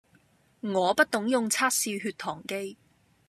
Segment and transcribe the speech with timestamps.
[0.61, 2.75] 我不懂用測試血糖機